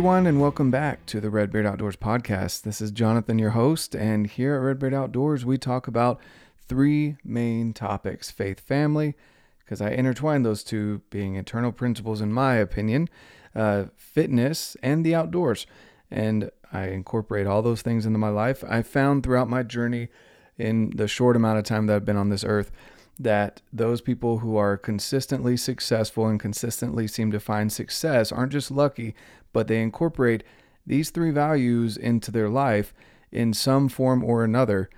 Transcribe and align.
everyone, 0.00 0.26
and 0.26 0.40
welcome 0.40 0.70
back 0.70 1.04
to 1.04 1.20
the 1.20 1.28
Redbeard 1.28 1.66
Outdoors 1.66 1.94
podcast. 1.94 2.62
This 2.62 2.80
is 2.80 2.90
Jonathan, 2.90 3.38
your 3.38 3.50
host, 3.50 3.94
and 3.94 4.26
here 4.26 4.54
at 4.54 4.62
Redbeard 4.62 4.94
Outdoors, 4.94 5.44
we 5.44 5.58
talk 5.58 5.86
about 5.86 6.18
three 6.66 7.18
main 7.22 7.74
topics 7.74 8.30
faith, 8.30 8.60
family, 8.60 9.14
because 9.58 9.82
I 9.82 9.90
intertwine 9.90 10.42
those 10.42 10.64
two 10.64 11.02
being 11.10 11.36
eternal 11.36 11.70
principles, 11.70 12.22
in 12.22 12.32
my 12.32 12.54
opinion, 12.54 13.10
uh, 13.54 13.84
fitness, 13.94 14.74
and 14.82 15.04
the 15.04 15.14
outdoors. 15.14 15.66
And 16.10 16.50
I 16.72 16.84
incorporate 16.84 17.46
all 17.46 17.60
those 17.60 17.82
things 17.82 18.06
into 18.06 18.18
my 18.18 18.30
life. 18.30 18.64
I 18.66 18.80
found 18.80 19.22
throughout 19.22 19.50
my 19.50 19.62
journey 19.62 20.08
in 20.56 20.94
the 20.96 21.08
short 21.08 21.36
amount 21.36 21.58
of 21.58 21.64
time 21.64 21.84
that 21.88 21.96
I've 21.96 22.06
been 22.06 22.16
on 22.16 22.30
this 22.30 22.42
earth 22.42 22.72
that 23.20 23.60
those 23.70 24.00
people 24.00 24.38
who 24.38 24.56
are 24.56 24.78
consistently 24.78 25.54
successful 25.54 26.26
and 26.26 26.40
consistently 26.40 27.06
seem 27.06 27.30
to 27.30 27.38
find 27.38 27.70
success 27.70 28.32
aren't 28.32 28.52
just 28.52 28.70
lucky, 28.70 29.14
but 29.52 29.68
they 29.68 29.82
incorporate 29.82 30.42
these 30.86 31.10
three 31.10 31.30
values 31.30 31.98
into 31.98 32.30
their 32.30 32.48
life 32.48 32.94
in 33.30 33.52
some 33.52 33.90
form 33.90 34.24
or 34.24 34.42
another. 34.42 34.88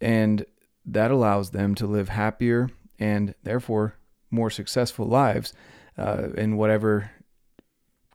And 0.00 0.46
that 0.86 1.10
allows 1.10 1.50
them 1.50 1.74
to 1.74 1.86
live 1.86 2.08
happier 2.08 2.70
and 3.00 3.34
therefore 3.42 3.96
more 4.30 4.48
successful 4.48 5.06
lives 5.06 5.52
uh, 5.98 6.28
in 6.36 6.56
whatever 6.56 7.10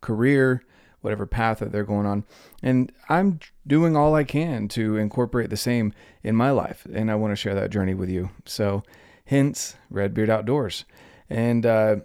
career, 0.00 0.62
whatever 1.02 1.26
path 1.26 1.58
that 1.58 1.72
they're 1.72 1.84
going 1.84 2.06
on. 2.06 2.24
And 2.62 2.90
I'm 3.10 3.40
doing 3.66 3.96
all 3.96 4.14
I 4.14 4.24
can 4.24 4.66
to 4.68 4.96
incorporate 4.96 5.50
the 5.50 5.58
same 5.58 5.92
in 6.22 6.34
my 6.34 6.50
life. 6.52 6.86
And 6.90 7.10
I 7.10 7.16
want 7.16 7.32
to 7.32 7.36
share 7.36 7.54
that 7.54 7.70
journey 7.70 7.94
with 7.94 8.08
you. 8.08 8.30
So, 8.46 8.82
hence 9.28 9.76
Redbeard 9.90 10.30
Outdoors. 10.30 10.86
And 11.28 11.66
uh, 11.66 11.96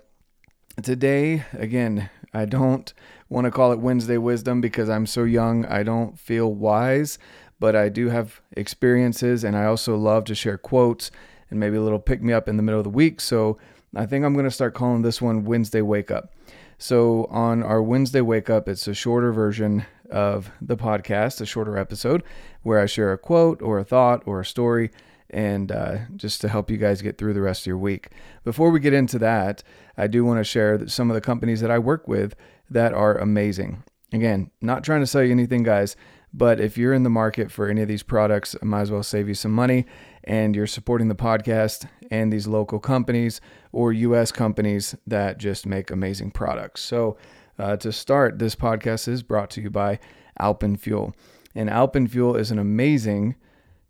today, 0.81 1.45
again, 1.53 2.09
I 2.33 2.43
don't 2.45 2.93
want 3.29 3.45
to 3.45 3.52
call 3.52 3.71
it 3.71 3.79
Wednesday 3.79 4.17
Wisdom 4.17 4.59
because 4.59 4.89
I'm 4.89 5.05
so 5.05 5.23
young. 5.23 5.66
I 5.66 5.83
don't 5.83 6.19
feel 6.19 6.53
wise, 6.53 7.17
but 7.61 7.77
I 7.77 7.88
do 7.88 8.09
have 8.09 8.41
experiences 8.57 9.45
and 9.45 9.55
I 9.55 9.66
also 9.66 9.95
love 9.95 10.25
to 10.25 10.35
share 10.35 10.57
quotes 10.57 11.11
and 11.49 11.59
maybe 11.59 11.77
a 11.77 11.81
little 11.81 11.99
pick 11.99 12.21
me 12.21 12.33
up 12.33 12.49
in 12.49 12.57
the 12.57 12.63
middle 12.63 12.81
of 12.81 12.83
the 12.83 12.89
week. 12.89 13.21
So 13.21 13.57
I 13.95 14.05
think 14.05 14.25
I'm 14.25 14.33
going 14.33 14.45
to 14.45 14.51
start 14.51 14.73
calling 14.73 15.01
this 15.01 15.21
one 15.21 15.45
Wednesday 15.45 15.81
Wake 15.81 16.11
Up. 16.11 16.33
So 16.77 17.25
on 17.25 17.63
our 17.63 17.81
Wednesday 17.81 18.21
Wake 18.21 18.49
Up, 18.49 18.67
it's 18.67 18.88
a 18.89 18.94
shorter 18.94 19.31
version 19.31 19.85
of 20.11 20.51
the 20.59 20.75
podcast, 20.75 21.39
a 21.39 21.45
shorter 21.45 21.77
episode 21.77 22.21
where 22.63 22.81
I 22.81 22.85
share 22.85 23.13
a 23.13 23.17
quote 23.17 23.61
or 23.61 23.79
a 23.79 23.85
thought 23.85 24.23
or 24.25 24.41
a 24.41 24.45
story 24.45 24.91
and 25.33 25.71
uh, 25.71 25.97
just 26.15 26.39
to 26.41 26.47
help 26.47 26.69
you 26.69 26.77
guys 26.77 27.01
get 27.01 27.17
through 27.17 27.33
the 27.33 27.41
rest 27.41 27.63
of 27.63 27.67
your 27.67 27.77
week. 27.77 28.09
Before 28.43 28.69
we 28.69 28.79
get 28.79 28.93
into 28.93 29.19
that, 29.19 29.63
I 29.97 30.07
do 30.07 30.23
want 30.23 30.39
to 30.39 30.43
share 30.43 30.87
some 30.87 31.09
of 31.09 31.15
the 31.15 31.21
companies 31.21 31.61
that 31.61 31.71
I 31.71 31.79
work 31.79 32.07
with 32.07 32.35
that 32.69 32.93
are 32.93 33.17
amazing. 33.17 33.83
Again, 34.13 34.51
not 34.61 34.83
trying 34.83 35.01
to 35.01 35.07
sell 35.07 35.23
you 35.23 35.31
anything, 35.31 35.63
guys, 35.63 35.95
but 36.33 36.59
if 36.59 36.77
you're 36.77 36.93
in 36.93 37.03
the 37.03 37.09
market 37.09 37.51
for 37.51 37.67
any 37.67 37.81
of 37.81 37.87
these 37.87 38.03
products, 38.03 38.55
I 38.61 38.65
might 38.65 38.81
as 38.81 38.91
well 38.91 39.03
save 39.03 39.27
you 39.27 39.33
some 39.33 39.51
money 39.51 39.85
and 40.23 40.55
you're 40.55 40.67
supporting 40.67 41.07
the 41.07 41.15
podcast 41.15 41.87
and 42.11 42.31
these 42.31 42.47
local 42.47 42.79
companies 42.79 43.41
or 43.71 43.91
US 43.91 44.31
companies 44.31 44.95
that 45.07 45.37
just 45.37 45.65
make 45.65 45.91
amazing 45.91 46.31
products. 46.31 46.81
So, 46.81 47.17
uh, 47.59 47.77
to 47.77 47.91
start, 47.91 48.39
this 48.39 48.55
podcast 48.55 49.07
is 49.07 49.21
brought 49.21 49.51
to 49.51 49.61
you 49.61 49.69
by 49.69 49.99
Alpenfuel. 50.39 51.13
And 51.53 51.69
Alpenfuel 51.69 52.39
is 52.39 52.49
an 52.49 52.57
amazing 52.57 53.35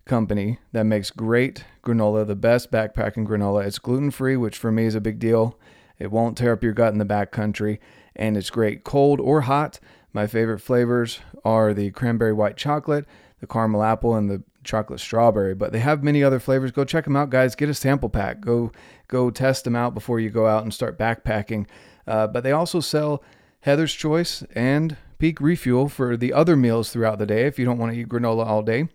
company 0.06 0.60
that 0.72 0.84
makes 0.84 1.12
great 1.12 1.66
granola, 1.84 2.26
the 2.26 2.36
best 2.36 2.72
backpacking 2.72 3.28
granola. 3.28 3.66
It's 3.66 3.80
gluten 3.80 4.12
free, 4.12 4.38
which 4.38 4.58
for 4.58 4.72
me 4.72 4.86
is 4.86 4.96
a 4.96 5.02
big 5.02 5.20
deal. 5.20 5.58
It 6.00 6.12
won't 6.12 6.38
tear 6.38 6.54
up 6.54 6.64
your 6.64 6.74
gut 6.74 6.94
in 6.94 7.00
the 7.00 7.06
backcountry, 7.06 7.80
and 8.16 8.36
it's 8.36 8.50
great 8.50 8.84
cold 8.84 9.20
or 9.20 9.42
hot. 9.42 9.80
My 10.12 10.28
favorite 10.28 10.60
flavors 10.60 11.20
are 11.46 11.74
the 11.74 11.92
cranberry 11.92 12.34
white 12.34 12.58
chocolate, 12.58 13.06
the 13.40 13.48
caramel 13.48 13.84
apple, 13.84 14.16
and 14.16 14.30
the 14.30 14.44
chocolate 14.64 15.00
strawberry. 15.00 15.56
But 15.56 15.72
they 15.72 15.80
have 15.80 16.04
many 16.04 16.24
other 16.24 16.40
flavors. 16.40 16.72
Go 16.72 16.86
check 16.86 17.06
them 17.06 17.16
out, 17.16 17.30
guys. 17.30 17.56
Get 17.56 17.70
a 17.70 17.74
sample 17.74 18.10
pack. 18.10 18.42
Go 18.42 18.72
go 19.08 19.30
test 19.30 19.64
them 19.64 19.76
out 19.76 19.94
before 19.94 20.20
you 20.20 20.30
go 20.30 20.48
out 20.48 20.64
and 20.64 20.74
start 20.74 21.00
backpacking. 21.00 21.68
Uh, 22.08 22.28
but 22.28 22.44
they 22.44 22.52
also 22.52 22.80
sell 22.80 23.24
Heather's 23.62 23.94
Choice 23.94 24.44
and 24.56 24.98
Peak 25.20 25.40
Refuel 25.40 25.88
for 25.88 26.18
the 26.18 26.34
other 26.34 26.56
meals 26.56 26.92
throughout 26.92 27.18
the 27.18 27.26
day 27.26 27.46
if 27.46 27.58
you 27.58 27.66
don't 27.66 27.78
want 27.78 27.94
to 27.94 28.00
eat 28.00 28.10
granola 28.10 28.46
all 28.46 28.62
day. 28.62 28.90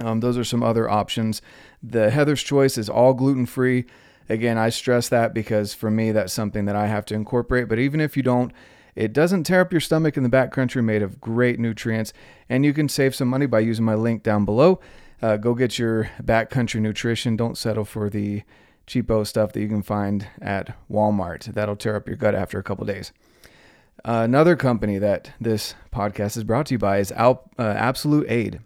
Um, 0.00 0.20
those 0.20 0.36
are 0.36 0.44
some 0.44 0.62
other 0.62 0.88
options. 0.88 1.40
The 1.82 2.10
Heather's 2.10 2.42
Choice 2.42 2.76
is 2.76 2.88
all 2.88 3.14
gluten 3.14 3.46
free. 3.46 3.84
Again, 4.28 4.58
I 4.58 4.70
stress 4.70 5.08
that 5.10 5.34
because 5.34 5.74
for 5.74 5.90
me, 5.90 6.10
that's 6.12 6.32
something 6.32 6.64
that 6.64 6.76
I 6.76 6.86
have 6.86 7.04
to 7.06 7.14
incorporate. 7.14 7.68
But 7.68 7.78
even 7.78 8.00
if 8.00 8.16
you 8.16 8.22
don't, 8.22 8.52
it 8.94 9.12
doesn't 9.12 9.44
tear 9.44 9.60
up 9.60 9.72
your 9.72 9.80
stomach 9.80 10.16
in 10.16 10.22
the 10.22 10.28
backcountry, 10.28 10.82
made 10.82 11.02
of 11.02 11.20
great 11.20 11.58
nutrients. 11.58 12.12
And 12.48 12.64
you 12.64 12.72
can 12.72 12.88
save 12.88 13.14
some 13.14 13.28
money 13.28 13.46
by 13.46 13.60
using 13.60 13.84
my 13.84 13.94
link 13.94 14.22
down 14.22 14.44
below. 14.44 14.80
Uh, 15.20 15.36
go 15.36 15.54
get 15.54 15.78
your 15.78 16.10
backcountry 16.22 16.80
nutrition. 16.80 17.36
Don't 17.36 17.58
settle 17.58 17.84
for 17.84 18.08
the 18.08 18.42
cheapo 18.86 19.26
stuff 19.26 19.52
that 19.52 19.60
you 19.60 19.68
can 19.68 19.82
find 19.82 20.26
at 20.40 20.76
Walmart. 20.90 21.54
That'll 21.54 21.76
tear 21.76 21.96
up 21.96 22.06
your 22.06 22.16
gut 22.16 22.34
after 22.34 22.58
a 22.58 22.62
couple 22.62 22.84
days. 22.86 23.12
Uh, 24.04 24.22
another 24.24 24.54
company 24.56 24.98
that 24.98 25.32
this 25.40 25.74
podcast 25.92 26.36
is 26.36 26.44
brought 26.44 26.66
to 26.66 26.74
you 26.74 26.78
by 26.78 26.98
is 26.98 27.10
Al- 27.12 27.50
uh, 27.58 27.62
Absolute 27.62 28.26
Aid. 28.28 28.60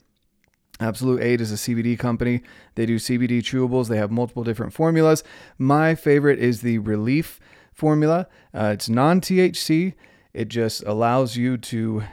Absolute 0.81 1.22
Aid 1.22 1.41
is 1.41 1.50
a 1.53 1.56
CBD 1.56 1.99
company. 1.99 2.43
They 2.77 2.87
do 2.87 2.97
CBD 2.97 3.41
chewables. 3.41 3.89
They 3.89 3.97
have 3.97 4.11
multiple 4.11 4.44
different 4.44 4.72
formulas. 4.72 5.25
My 5.59 5.94
favorite 5.94 6.39
is 6.39 6.61
the 6.61 6.78
Relief 6.78 7.41
formula. 7.72 8.28
Uh, 8.55 8.71
it's 8.75 8.89
non 8.89 9.21
THC. 9.21 9.94
It 10.33 10.49
just 10.49 10.84
allows 10.84 11.37
you 11.37 11.56
to 11.56 12.05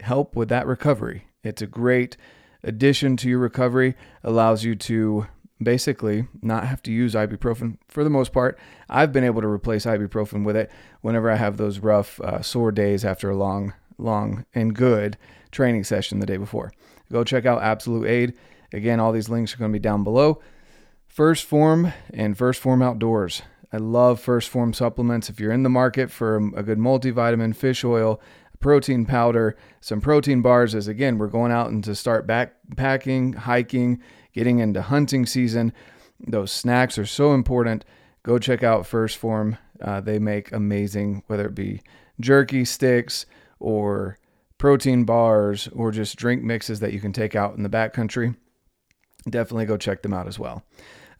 help 0.00 0.36
with 0.36 0.48
that 0.50 0.66
recovery. 0.66 1.26
It's 1.42 1.62
a 1.62 1.66
great 1.66 2.16
addition 2.62 3.16
to 3.18 3.28
your 3.28 3.40
recovery. 3.40 3.94
Allows 4.22 4.62
you 4.62 4.76
to 4.76 5.26
basically 5.60 6.26
not 6.42 6.66
have 6.66 6.82
to 6.82 6.92
use 6.92 7.14
ibuprofen 7.14 7.78
for 7.88 8.04
the 8.04 8.10
most 8.10 8.32
part. 8.32 8.58
I've 8.88 9.12
been 9.12 9.24
able 9.24 9.40
to 9.42 9.48
replace 9.48 9.84
ibuprofen 9.84 10.44
with 10.44 10.56
it 10.56 10.70
whenever 11.00 11.30
I 11.30 11.36
have 11.36 11.56
those 11.56 11.78
rough, 11.78 12.20
uh, 12.20 12.42
sore 12.42 12.72
days 12.72 13.04
after 13.04 13.30
a 13.30 13.36
long, 13.36 13.72
long 13.98 14.44
and 14.54 14.74
good 14.74 15.16
training 15.52 15.84
session 15.84 16.18
the 16.18 16.26
day 16.26 16.38
before. 16.38 16.72
Go 17.12 17.22
check 17.22 17.46
out 17.46 17.62
Absolute 17.62 18.08
Aid. 18.08 18.34
Again, 18.72 18.98
all 18.98 19.12
these 19.12 19.28
links 19.28 19.54
are 19.54 19.58
going 19.58 19.70
to 19.70 19.78
be 19.78 19.82
down 19.82 20.02
below. 20.02 20.40
1st 21.14 21.44
Phorm 21.44 21.92
and 22.12 22.36
1st 22.36 22.58
Phorm 22.58 22.82
Outdoors. 22.82 23.42
I 23.72 23.76
love 23.76 24.20
1st 24.24 24.48
Phorm 24.48 24.72
supplements. 24.72 25.28
If 25.28 25.38
you're 25.38 25.52
in 25.52 25.62
the 25.62 25.68
market 25.68 26.10
for 26.10 26.36
a 26.56 26.62
good 26.62 26.78
multivitamin, 26.78 27.54
fish 27.54 27.84
oil, 27.84 28.20
protein 28.60 29.04
powder, 29.04 29.56
some 29.80 30.00
protein 30.00 30.40
bars, 30.40 30.74
as 30.74 30.88
again, 30.88 31.18
we're 31.18 31.26
going 31.26 31.52
out 31.52 31.70
and 31.70 31.84
to 31.84 31.94
start 31.94 32.26
backpacking, 32.26 33.34
hiking, 33.34 34.00
getting 34.32 34.58
into 34.60 34.80
hunting 34.80 35.26
season. 35.26 35.72
Those 36.26 36.50
snacks 36.50 36.96
are 36.96 37.06
so 37.06 37.34
important. 37.34 37.84
Go 38.22 38.38
check 38.38 38.62
out 38.62 38.84
1st 38.84 39.16
Phorm. 39.16 39.58
Uh, 39.80 40.00
they 40.00 40.18
make 40.18 40.52
amazing, 40.52 41.24
whether 41.26 41.46
it 41.46 41.54
be 41.54 41.82
jerky 42.20 42.64
sticks 42.64 43.26
or 43.58 44.16
protein 44.62 45.02
bars 45.02 45.68
or 45.72 45.90
just 45.90 46.14
drink 46.14 46.40
mixes 46.40 46.78
that 46.78 46.92
you 46.92 47.00
can 47.00 47.12
take 47.12 47.34
out 47.34 47.56
in 47.56 47.64
the 47.64 47.68
backcountry, 47.68 48.36
definitely 49.28 49.66
go 49.66 49.76
check 49.76 50.02
them 50.02 50.12
out 50.12 50.28
as 50.28 50.38
well. 50.38 50.62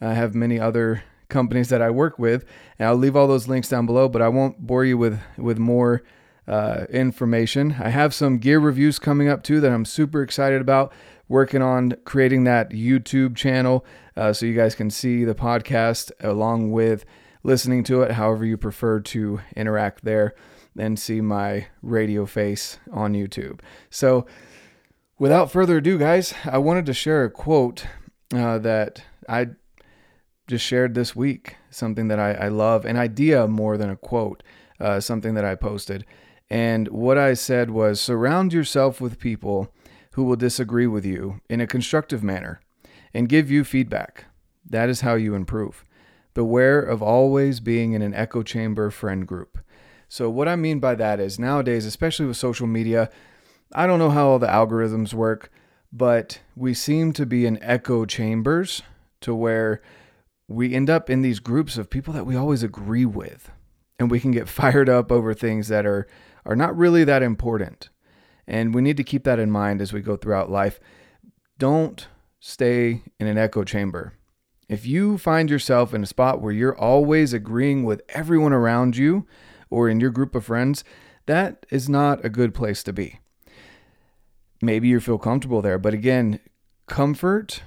I 0.00 0.14
have 0.14 0.32
many 0.32 0.60
other 0.60 1.02
companies 1.28 1.68
that 1.70 1.82
I 1.82 1.90
work 1.90 2.20
with, 2.20 2.44
and 2.78 2.86
I'll 2.86 2.94
leave 2.94 3.16
all 3.16 3.26
those 3.26 3.48
links 3.48 3.68
down 3.68 3.84
below, 3.84 4.08
but 4.08 4.22
I 4.22 4.28
won't 4.28 4.64
bore 4.64 4.84
you 4.84 4.96
with, 4.96 5.18
with 5.36 5.58
more 5.58 6.04
uh, 6.46 6.84
information. 6.88 7.74
I 7.80 7.88
have 7.88 8.14
some 8.14 8.38
gear 8.38 8.60
reviews 8.60 9.00
coming 9.00 9.28
up 9.28 9.42
too 9.42 9.60
that 9.60 9.72
I'm 9.72 9.86
super 9.86 10.22
excited 10.22 10.60
about. 10.60 10.92
Working 11.26 11.62
on 11.62 11.96
creating 12.04 12.44
that 12.44 12.70
YouTube 12.70 13.34
channel 13.34 13.84
uh, 14.16 14.32
so 14.32 14.46
you 14.46 14.54
guys 14.54 14.76
can 14.76 14.88
see 14.88 15.24
the 15.24 15.34
podcast 15.34 16.12
along 16.20 16.70
with 16.70 17.04
listening 17.42 17.82
to 17.84 18.02
it, 18.02 18.12
however 18.12 18.44
you 18.44 18.56
prefer 18.56 19.00
to 19.00 19.40
interact 19.56 20.04
there 20.04 20.32
and 20.78 20.98
see 20.98 21.20
my 21.20 21.66
radio 21.82 22.26
face 22.26 22.78
on 22.92 23.12
YouTube. 23.12 23.60
So, 23.90 24.26
without 25.18 25.50
further 25.50 25.78
ado, 25.78 25.98
guys, 25.98 26.34
I 26.44 26.58
wanted 26.58 26.86
to 26.86 26.94
share 26.94 27.24
a 27.24 27.30
quote 27.30 27.86
uh, 28.34 28.58
that 28.58 29.04
I 29.28 29.48
just 30.46 30.64
shared 30.64 30.94
this 30.94 31.14
week. 31.14 31.56
Something 31.70 32.08
that 32.08 32.18
I, 32.18 32.32
I 32.32 32.48
love, 32.48 32.84
an 32.84 32.96
idea 32.96 33.46
more 33.46 33.76
than 33.76 33.90
a 33.90 33.96
quote, 33.96 34.42
uh, 34.80 35.00
something 35.00 35.34
that 35.34 35.44
I 35.44 35.54
posted. 35.54 36.04
And 36.50 36.88
what 36.88 37.16
I 37.16 37.34
said 37.34 37.70
was 37.70 38.00
surround 38.00 38.52
yourself 38.52 39.00
with 39.00 39.18
people 39.18 39.72
who 40.12 40.24
will 40.24 40.36
disagree 40.36 40.86
with 40.86 41.06
you 41.06 41.40
in 41.48 41.60
a 41.60 41.66
constructive 41.66 42.22
manner 42.22 42.60
and 43.14 43.28
give 43.28 43.50
you 43.50 43.64
feedback. 43.64 44.26
That 44.68 44.88
is 44.88 45.00
how 45.00 45.14
you 45.14 45.34
improve. 45.34 45.84
Beware 46.34 46.80
of 46.80 47.02
always 47.02 47.60
being 47.60 47.92
in 47.92 48.02
an 48.02 48.14
echo 48.14 48.42
chamber 48.42 48.90
friend 48.90 49.26
group. 49.26 49.58
So, 50.12 50.28
what 50.28 50.46
I 50.46 50.56
mean 50.56 50.78
by 50.78 50.94
that 50.96 51.20
is 51.20 51.38
nowadays, 51.38 51.86
especially 51.86 52.26
with 52.26 52.36
social 52.36 52.66
media, 52.66 53.08
I 53.72 53.86
don't 53.86 53.98
know 53.98 54.10
how 54.10 54.28
all 54.28 54.38
the 54.38 54.46
algorithms 54.46 55.14
work, 55.14 55.50
but 55.90 56.38
we 56.54 56.74
seem 56.74 57.14
to 57.14 57.24
be 57.24 57.46
in 57.46 57.58
echo 57.62 58.04
chambers 58.04 58.82
to 59.22 59.34
where 59.34 59.80
we 60.46 60.74
end 60.74 60.90
up 60.90 61.08
in 61.08 61.22
these 61.22 61.38
groups 61.38 61.78
of 61.78 61.88
people 61.88 62.12
that 62.12 62.26
we 62.26 62.36
always 62.36 62.62
agree 62.62 63.06
with. 63.06 63.50
And 63.98 64.10
we 64.10 64.20
can 64.20 64.32
get 64.32 64.48
fired 64.50 64.90
up 64.90 65.10
over 65.10 65.32
things 65.32 65.68
that 65.68 65.86
are, 65.86 66.06
are 66.44 66.56
not 66.56 66.76
really 66.76 67.04
that 67.04 67.22
important. 67.22 67.88
And 68.46 68.74
we 68.74 68.82
need 68.82 68.98
to 68.98 69.04
keep 69.04 69.24
that 69.24 69.38
in 69.38 69.50
mind 69.50 69.80
as 69.80 69.94
we 69.94 70.02
go 70.02 70.18
throughout 70.18 70.50
life. 70.50 70.78
Don't 71.56 72.06
stay 72.38 73.00
in 73.18 73.26
an 73.26 73.38
echo 73.38 73.64
chamber. 73.64 74.12
If 74.68 74.84
you 74.84 75.16
find 75.16 75.48
yourself 75.48 75.94
in 75.94 76.02
a 76.02 76.06
spot 76.06 76.42
where 76.42 76.52
you're 76.52 76.76
always 76.76 77.32
agreeing 77.32 77.84
with 77.84 78.02
everyone 78.10 78.52
around 78.52 78.94
you 78.94 79.26
or 79.72 79.88
in 79.88 80.00
your 80.00 80.10
group 80.10 80.34
of 80.34 80.44
friends, 80.44 80.84
that 81.26 81.66
is 81.70 81.88
not 81.88 82.24
a 82.24 82.28
good 82.28 82.54
place 82.54 82.82
to 82.82 82.92
be. 82.92 83.18
Maybe 84.60 84.88
you 84.88 85.00
feel 85.00 85.18
comfortable 85.18 85.62
there, 85.62 85.78
but 85.78 85.94
again, 85.94 86.38
comfort 86.86 87.62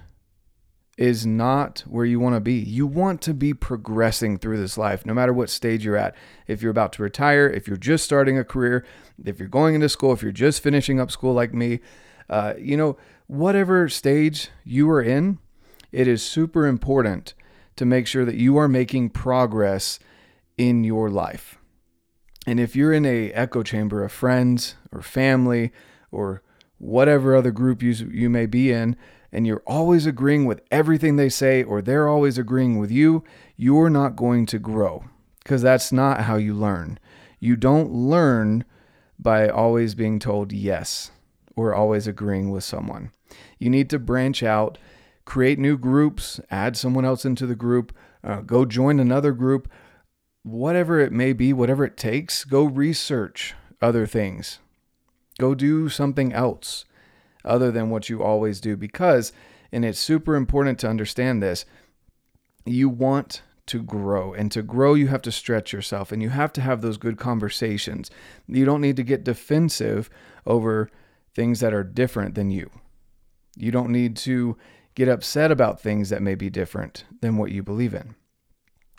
is 0.98 1.25
not 1.25 1.84
where 1.88 2.06
you 2.06 2.19
want 2.22 2.36
to 2.36 2.40
be. 2.40 2.54
You 2.54 2.88
want 2.88 3.22
to 3.24 3.34
be 3.34 3.54
progressing 3.54 4.38
through 4.38 4.57
this 4.57 4.78
life, 4.78 5.06
no 5.06 5.13
matter 5.13 5.34
what 5.34 5.50
stage 5.50 5.84
you're 5.84 5.98
at. 5.98 6.16
If 6.48 6.62
you're 6.62 6.72
about 6.72 6.94
to 6.94 7.04
retire, 7.04 7.50
if 7.50 7.68
you're 7.68 7.75
just 7.75 8.06
starting 8.06 8.38
a 8.38 8.46
career, 8.46 8.86
if 9.25 9.40
you're 9.40 9.50
going 9.50 9.75
into 9.75 9.90
school, 9.90 10.13
if 10.13 10.24
you're 10.24 10.31
just 10.31 10.63
finishing 10.63 11.00
up 11.00 11.12
school 11.12 11.34
like 11.34 11.54
me, 11.54 11.81
uh, 12.30 12.54
you 12.57 12.78
know, 12.78 12.98
whatever 13.28 13.90
stage 13.90 14.50
you 14.63 14.90
are 14.90 15.02
in, 15.02 15.40
it 15.92 16.07
is 16.07 16.24
super 16.24 16.66
important 16.66 17.34
to 17.75 17.86
make 17.86 18.07
sure 18.07 18.24
that 18.24 18.36
you 18.36 18.56
are 18.57 18.69
making 18.69 19.10
progress 19.10 20.00
in 20.57 20.86
your 20.86 21.10
life. 21.10 21.57
And 22.45 22.59
if 22.59 22.75
you're 22.75 22.94
in 22.94 23.06
a 23.06 23.31
echo 23.31 23.63
chamber 23.63 24.03
of 24.03 24.12
friends 24.12 24.75
or 24.92 25.01
family 25.01 25.71
or 26.12 26.42
whatever 26.77 27.36
other 27.36 27.51
group 27.51 27.81
you, 27.81 27.92
you 27.92 28.30
may 28.30 28.45
be 28.45 28.71
in, 28.71 28.95
and 29.31 29.45
you're 29.45 29.63
always 29.65 30.06
agreeing 30.06 30.45
with 30.45 30.62
everything 30.71 31.15
they 31.15 31.30
say 31.30 31.63
or 31.63 31.81
they're 31.81 32.07
always 32.07 32.38
agreeing 32.38 32.80
with 32.80 32.92
you, 32.92 33.24
you're 33.57 33.89
not 33.89 34.15
going 34.15 34.45
to 34.45 34.59
grow 34.59 35.03
because 35.44 35.62
that's 35.62 35.92
not 35.92 36.21
how 36.21 36.38
you 36.38 36.53
learn. 36.53 37.00
You 37.39 37.56
don't 37.56 37.92
learn 37.92 38.63
by 39.19 39.50
always 39.50 39.94
being 39.94 40.19
told 40.19 40.51
yes 40.51 41.12
or 41.56 41.74
always 41.74 42.07
agreeing 42.07 42.51
with 42.51 42.63
someone. 42.63 43.12
You 43.59 43.69
need 43.69 43.89
to 43.89 44.00
branch 44.00 44.42
out, 44.44 44.77
create 45.25 45.59
new 45.59 45.77
groups, 45.77 46.39
add 46.50 46.77
someone 46.77 47.06
else 47.06 47.25
into 47.25 47.45
the 47.45 47.56
group, 47.56 47.94
uh, 48.24 48.42
go 48.42 48.65
join 48.65 49.00
another 49.00 49.31
group, 49.33 49.69
whatever 50.45 51.00
it 51.00 51.12
may 51.12 51.33
be, 51.33 51.51
whatever 51.51 51.83
it 51.83 51.97
takes, 51.97 52.44
go 52.44 52.63
research 52.63 53.56
other 53.81 54.06
things. 54.06 54.59
Go 55.39 55.56
do 55.56 55.89
something 55.89 56.31
else 56.31 56.86
other 57.44 57.71
than 57.71 57.89
what 57.89 58.09
you 58.09 58.21
always 58.21 58.62
do 58.62 58.77
because, 58.77 59.33
and 59.71 59.83
it's 59.83 60.00
super 60.00 60.36
important 60.36 60.77
to 60.80 60.88
understand 60.88 61.42
this, 61.42 61.65
you 62.63 62.88
want 62.88 63.42
to 63.65 63.81
grow. 63.81 64.33
And 64.33 64.51
to 64.51 64.62
grow, 64.62 64.94
you 64.94 65.07
have 65.07 65.24
to 65.24 65.31
stretch 65.31 65.74
yourself 65.74 66.12
and 66.12 66.21
you 66.21 66.30
have 66.30 66.53
to 66.53 66.62
have 66.62 66.81
those 66.81 66.97
good 66.97 67.18
conversations. 67.18 68.12
You 68.47 68.65
don't 68.65 68.81
need 68.81 68.97
to 68.97 69.03
get 69.03 69.24
defensive 69.24 70.12
over 70.45 70.92
things 71.33 71.59
that 71.62 71.74
are 71.74 71.83
different 71.83 72.36
than 72.36 72.51
you. 72.51 72.69
You 73.57 73.71
don't 73.71 73.92
need 73.92 74.15
to 74.18 74.57
get 74.94 75.09
upset 75.09 75.51
about 75.51 75.81
things 75.81 76.09
that 76.09 76.21
may 76.21 76.36
be 76.36 76.51
different 76.51 77.06
than 77.21 77.38
what 77.38 77.50
you 77.50 77.63
believe 77.63 77.95
in. 77.95 78.13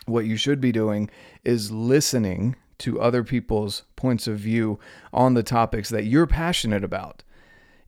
What 0.07 0.25
you 0.25 0.37
should 0.37 0.61
be 0.61 0.71
doing 0.71 1.09
is 1.43 1.69
listening 1.69 2.55
to 2.79 3.01
other 3.01 3.23
people's 3.23 3.83
points 3.97 4.25
of 4.25 4.39
view 4.39 4.79
on 5.11 5.33
the 5.33 5.43
topics 5.43 5.89
that 5.89 6.05
you're 6.05 6.25
passionate 6.25 6.83
about. 6.83 7.23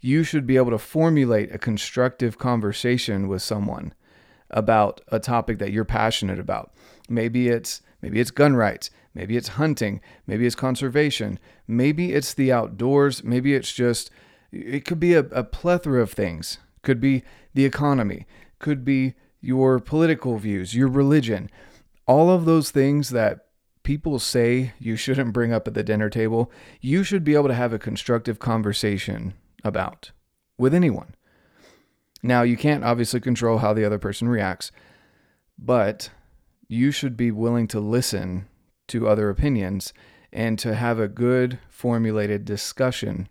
You 0.01 0.24
should 0.24 0.45
be 0.45 0.57
able 0.57 0.71
to 0.71 0.77
formulate 0.77 1.56
a 1.56 1.57
constructive 1.57 2.38
conversation 2.38 3.30
with 3.30 3.42
someone 3.42 3.94
about 4.50 5.00
a 5.07 5.19
topic 5.19 5.60
that 5.60 5.71
you're 5.71 5.86
passionate 5.86 6.39
about. 6.39 6.74
Maybe 7.07 7.48
it's 7.48 7.81
maybe 8.01 8.19
it's 8.19 8.31
gun 8.31 8.56
rights, 8.56 8.89
maybe 9.13 9.38
it's 9.38 9.50
hunting, 9.50 10.01
maybe 10.27 10.45
it's 10.45 10.56
conservation, 10.56 11.39
maybe 11.68 12.13
it's 12.13 12.33
the 12.33 12.51
outdoors, 12.51 13.24
maybe 13.24 13.54
it's 13.54 13.71
just 13.71 14.12
it 14.51 14.83
could 14.83 15.00
be 15.00 15.13
a, 15.13 15.19
a 15.19 15.44
plethora 15.45 16.01
of 16.01 16.12
things. 16.12 16.57
Could 16.81 17.00
be 17.00 17.24
the 17.54 17.63
economy, 17.63 18.25
could 18.57 18.83
be 18.83 19.13
your 19.39 19.80
political 19.80 20.38
views, 20.38 20.75
your 20.75 20.89
religion. 20.89 21.50
All 22.09 22.31
of 22.31 22.45
those 22.45 22.71
things 22.71 23.11
that 23.11 23.50
people 23.83 24.17
say 24.17 24.73
you 24.79 24.95
shouldn't 24.95 25.31
bring 25.31 25.53
up 25.53 25.67
at 25.67 25.75
the 25.75 25.83
dinner 25.83 26.09
table, 26.09 26.51
you 26.81 27.03
should 27.03 27.23
be 27.23 27.35
able 27.35 27.50
to 27.50 27.53
have 27.53 27.71
a 27.71 27.77
constructive 27.77 28.39
conversation 28.39 29.35
about 29.63 30.09
with 30.57 30.73
anyone. 30.73 31.13
Now, 32.23 32.41
you 32.41 32.57
can't 32.57 32.83
obviously 32.83 33.19
control 33.19 33.59
how 33.59 33.73
the 33.73 33.85
other 33.85 34.00
person 34.00 34.27
reacts, 34.27 34.71
but 35.56 36.09
you 36.67 36.89
should 36.89 37.15
be 37.15 37.29
willing 37.29 37.67
to 37.67 37.79
listen 37.79 38.47
to 38.88 39.07
other 39.07 39.29
opinions 39.29 39.94
and 40.33 40.57
to 40.57 40.73
have 40.73 41.00
a 41.00 41.07
good 41.07 41.59
formulated 41.69 42.44
discussion 42.44 43.29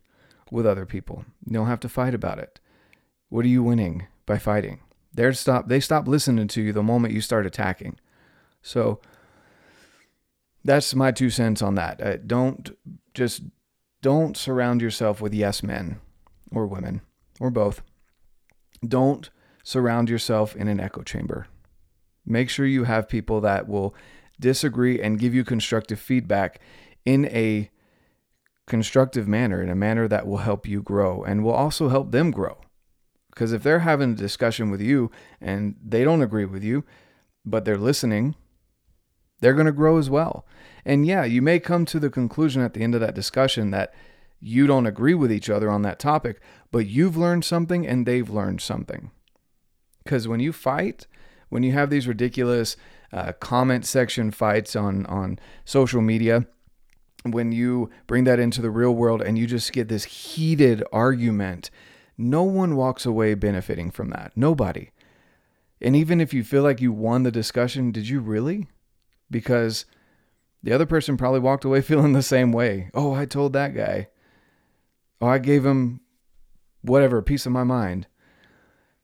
with 0.52 0.64
other 0.64 0.86
people. 0.86 1.24
You 1.44 1.54
don't 1.54 1.66
have 1.66 1.80
to 1.80 1.88
fight 1.88 2.14
about 2.14 2.38
it. 2.38 2.60
What 3.28 3.44
are 3.44 3.48
you 3.48 3.64
winning 3.64 4.06
by 4.24 4.38
fighting? 4.38 4.82
They 5.12 5.32
stop 5.32 5.66
they 5.66 5.80
stop 5.80 6.06
listening 6.06 6.46
to 6.46 6.62
you 6.62 6.72
the 6.72 6.84
moment 6.84 7.12
you 7.12 7.20
start 7.20 7.44
attacking. 7.44 7.98
So 8.62 9.00
that's 10.64 10.94
my 10.94 11.12
two 11.12 11.30
cents 11.30 11.62
on 11.62 11.74
that. 11.76 12.00
Uh, 12.00 12.16
don't 12.16 12.76
just 13.14 13.42
don't 14.02 14.36
surround 14.36 14.80
yourself 14.80 15.20
with 15.20 15.34
yes 15.34 15.62
men 15.62 16.00
or 16.50 16.66
women 16.66 17.02
or 17.40 17.50
both. 17.50 17.82
Don't 18.86 19.30
surround 19.64 20.08
yourself 20.08 20.54
in 20.54 20.68
an 20.68 20.80
echo 20.80 21.02
chamber. 21.02 21.46
Make 22.24 22.50
sure 22.50 22.66
you 22.66 22.84
have 22.84 23.08
people 23.08 23.40
that 23.40 23.68
will 23.68 23.94
disagree 24.38 25.00
and 25.00 25.18
give 25.18 25.34
you 25.34 25.44
constructive 25.44 25.98
feedback 25.98 26.60
in 27.04 27.24
a 27.26 27.70
constructive 28.66 29.26
manner, 29.26 29.62
in 29.62 29.70
a 29.70 29.74
manner 29.74 30.06
that 30.06 30.26
will 30.26 30.38
help 30.38 30.68
you 30.68 30.82
grow 30.82 31.24
and 31.24 31.42
will 31.42 31.52
also 31.52 31.88
help 31.88 32.12
them 32.12 32.30
grow. 32.30 32.58
Because 33.30 33.52
if 33.52 33.62
they're 33.62 33.80
having 33.80 34.12
a 34.12 34.16
discussion 34.16 34.70
with 34.70 34.80
you 34.80 35.10
and 35.40 35.76
they 35.82 36.04
don't 36.04 36.22
agree 36.22 36.44
with 36.44 36.62
you, 36.62 36.84
but 37.44 37.64
they're 37.64 37.78
listening, 37.78 38.34
they're 39.40 39.54
going 39.54 39.66
to 39.66 39.72
grow 39.72 39.98
as 39.98 40.10
well. 40.10 40.46
And 40.84 41.06
yeah, 41.06 41.24
you 41.24 41.42
may 41.42 41.58
come 41.58 41.84
to 41.86 42.00
the 42.00 42.10
conclusion 42.10 42.62
at 42.62 42.74
the 42.74 42.82
end 42.82 42.94
of 42.94 43.00
that 43.00 43.14
discussion 43.14 43.70
that 43.70 43.92
you 44.40 44.66
don't 44.66 44.86
agree 44.86 45.14
with 45.14 45.32
each 45.32 45.50
other 45.50 45.70
on 45.70 45.82
that 45.82 45.98
topic, 45.98 46.40
but 46.70 46.86
you've 46.86 47.16
learned 47.16 47.44
something 47.44 47.86
and 47.86 48.06
they've 48.06 48.30
learned 48.30 48.60
something. 48.60 49.10
Because 50.04 50.28
when 50.28 50.40
you 50.40 50.52
fight, 50.52 51.06
when 51.48 51.62
you 51.62 51.72
have 51.72 51.90
these 51.90 52.06
ridiculous 52.06 52.76
uh, 53.12 53.32
comment 53.32 53.84
section 53.84 54.30
fights 54.30 54.76
on 54.76 55.06
on 55.06 55.38
social 55.64 56.00
media, 56.00 56.46
when 57.24 57.52
you 57.52 57.90
bring 58.06 58.24
that 58.24 58.38
into 58.38 58.62
the 58.62 58.70
real 58.70 58.94
world 58.94 59.20
and 59.20 59.38
you 59.38 59.46
just 59.46 59.72
get 59.72 59.88
this 59.88 60.04
heated 60.04 60.82
argument, 60.92 61.70
no 62.16 62.42
one 62.42 62.76
walks 62.76 63.04
away 63.04 63.34
benefiting 63.34 63.90
from 63.90 64.10
that. 64.10 64.32
Nobody. 64.36 64.90
And 65.80 65.94
even 65.94 66.20
if 66.20 66.34
you 66.34 66.42
feel 66.42 66.62
like 66.62 66.80
you 66.80 66.92
won 66.92 67.22
the 67.22 67.30
discussion, 67.30 67.92
did 67.92 68.08
you 68.08 68.20
really? 68.20 68.66
Because 69.30 69.84
the 70.62 70.72
other 70.72 70.86
person 70.86 71.16
probably 71.16 71.40
walked 71.40 71.64
away 71.64 71.80
feeling 71.82 72.12
the 72.12 72.22
same 72.22 72.52
way. 72.52 72.90
Oh, 72.94 73.12
I 73.12 73.26
told 73.26 73.52
that 73.52 73.74
guy. 73.74 74.08
Oh, 75.20 75.26
I 75.26 75.38
gave 75.38 75.64
him 75.64 76.00
whatever, 76.82 77.22
piece 77.22 77.46
of 77.46 77.52
my 77.52 77.64
mind. 77.64 78.06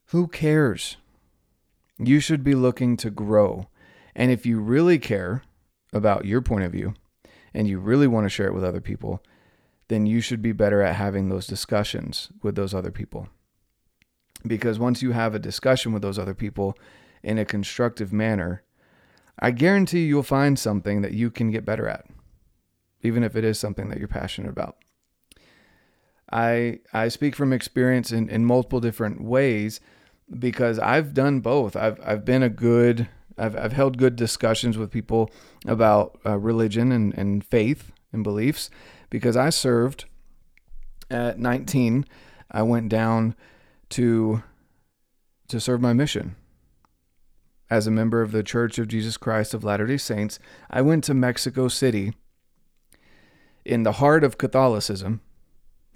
Who 0.06 0.28
cares? 0.28 0.96
You 1.98 2.20
should 2.20 2.44
be 2.44 2.54
looking 2.54 2.96
to 2.98 3.10
grow. 3.10 3.68
And 4.14 4.30
if 4.30 4.46
you 4.46 4.60
really 4.60 4.98
care 4.98 5.42
about 5.92 6.24
your 6.24 6.40
point 6.40 6.64
of 6.64 6.72
view 6.72 6.94
and 7.52 7.68
you 7.68 7.78
really 7.78 8.06
want 8.06 8.24
to 8.24 8.30
share 8.30 8.46
it 8.46 8.54
with 8.54 8.64
other 8.64 8.80
people, 8.80 9.22
then 9.88 10.06
you 10.06 10.20
should 10.20 10.42
be 10.42 10.52
better 10.52 10.82
at 10.82 10.96
having 10.96 11.28
those 11.28 11.46
discussions 11.46 12.30
with 12.42 12.54
those 12.54 12.74
other 12.74 12.90
people. 12.90 13.28
Because 14.46 14.78
once 14.78 15.02
you 15.02 15.12
have 15.12 15.34
a 15.34 15.38
discussion 15.38 15.92
with 15.92 16.02
those 16.02 16.18
other 16.18 16.34
people 16.34 16.76
in 17.22 17.38
a 17.38 17.44
constructive 17.44 18.12
manner, 18.12 18.62
I 19.38 19.50
guarantee 19.50 20.06
you'll 20.06 20.22
find 20.22 20.58
something 20.58 21.02
that 21.02 21.12
you 21.12 21.30
can 21.30 21.50
get 21.50 21.64
better 21.64 21.88
at, 21.88 22.06
even 23.02 23.22
if 23.22 23.36
it 23.36 23.44
is 23.44 23.58
something 23.58 23.88
that 23.88 23.98
you're 23.98 24.08
passionate 24.08 24.50
about. 24.50 24.76
I 26.30 26.80
I 26.92 27.08
speak 27.08 27.36
from 27.36 27.52
experience 27.52 28.12
in, 28.12 28.28
in 28.28 28.44
multiple 28.44 28.80
different 28.80 29.22
ways 29.22 29.80
because 30.38 30.78
I've 30.78 31.14
done 31.14 31.40
both. 31.40 31.76
I've 31.76 32.00
I've 32.04 32.24
been 32.24 32.42
a 32.42 32.48
good 32.48 33.08
I've 33.36 33.56
I've 33.56 33.72
held 33.72 33.98
good 33.98 34.16
discussions 34.16 34.78
with 34.78 34.90
people 34.90 35.30
about 35.66 36.18
uh, 36.24 36.38
religion 36.38 36.92
and, 36.92 37.12
and 37.14 37.44
faith 37.44 37.92
and 38.12 38.24
beliefs 38.24 38.70
because 39.10 39.36
I 39.36 39.50
served 39.50 40.06
at 41.10 41.38
19. 41.38 42.06
I 42.50 42.62
went 42.62 42.88
down 42.88 43.34
to 43.90 44.42
to 45.48 45.60
serve 45.60 45.80
my 45.80 45.92
mission 45.92 46.36
as 47.74 47.86
a 47.86 47.90
member 47.90 48.22
of 48.22 48.30
the 48.32 48.42
Church 48.42 48.78
of 48.78 48.88
Jesus 48.88 49.16
Christ 49.16 49.52
of 49.54 49.64
Latter-day 49.64 49.96
Saints. 49.96 50.38
I 50.70 50.80
went 50.80 51.04
to 51.04 51.14
Mexico 51.14 51.68
City 51.68 52.14
in 53.64 53.82
the 53.82 53.92
heart 53.92 54.22
of 54.22 54.38
Catholicism 54.38 55.20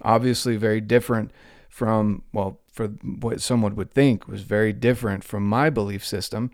obviously 0.01 0.55
very 0.55 0.79
different 0.81 1.31
from, 1.67 2.23
well, 2.31 2.59
for 2.71 2.87
what 2.87 3.41
someone 3.41 3.75
would 3.75 3.91
think 3.91 4.27
was 4.27 4.43
very 4.43 4.71
different 4.71 5.23
from 5.23 5.47
my 5.47 5.69
belief 5.69 6.05
system. 6.05 6.51